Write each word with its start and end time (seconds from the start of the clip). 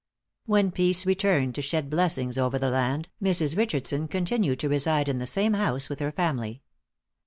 When 0.47 0.71
peace 0.71 1.05
returned 1.05 1.53
to 1.53 1.61
shed 1.61 1.91
blessings 1.91 2.35
over 2.35 2.57
the 2.57 2.71
land, 2.71 3.09
Mrs. 3.21 3.55
Richardson 3.55 4.07
continued 4.07 4.57
to 4.61 4.67
reside 4.69 5.07
in 5.07 5.19
the 5.19 5.27
same 5.27 5.53
house, 5.53 5.89
with 5.89 5.99
her 5.99 6.11
family. 6.11 6.63